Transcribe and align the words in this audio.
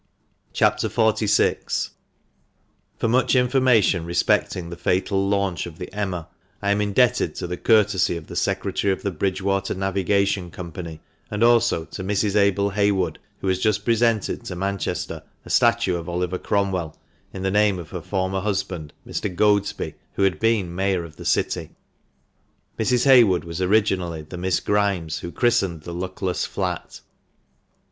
CHAP. 0.51 0.79
XLVI.— 0.79 1.89
For 2.97 3.07
much 3.07 3.35
information 3.35 4.03
respecting 4.03 4.71
the 4.71 4.75
fatal 4.75 5.29
launch 5.29 5.67
of 5.67 5.77
the 5.77 5.93
Emma, 5.93 6.27
I 6.59 6.71
am 6.71 6.81
indebted 6.81 7.35
to 7.35 7.45
the 7.45 7.55
courtesy 7.57 8.17
of 8.17 8.25
the 8.25 8.35
Secretary 8.35 8.91
of 8.91 9.03
the 9.03 9.11
Bridgewater 9.11 9.75
Navigation 9.75 10.49
Com 10.49 10.71
pany, 10.71 11.01
and 11.29 11.43
also 11.43 11.85
to 11.85 12.03
Mrs. 12.03 12.35
Abel 12.35 12.71
Heywood, 12.71 13.19
who 13.41 13.47
has 13.47 13.59
just 13.59 13.85
presented 13.85 14.43
to 14.45 14.55
Manchester 14.55 15.21
a 15.45 15.51
statue 15.51 15.95
of 15.95 16.09
Oliver 16.09 16.39
Cromwell, 16.39 16.97
in 17.31 17.43
the 17.43 17.51
name 17.51 17.77
ot 17.79 17.89
her 17.89 18.01
former 18.01 18.41
husband, 18.41 18.93
Mr. 19.05 19.29
Goadsby, 19.29 19.93
who 20.13 20.23
had 20.23 20.39
been 20.39 20.73
Mayor 20.73 21.03
of 21.05 21.17
the 21.17 21.25
city. 21.25 21.75
Mrs. 22.79 23.03
Heywood 23.05 23.43
was 23.43 23.61
originally 23.61 24.23
the 24.23 24.39
Miss 24.39 24.61
Grimes 24.61 25.19
who 25.19 25.31
christened 25.31 25.83
the 25.83 25.93
luckless 25.93 26.43
flat. 26.43 27.01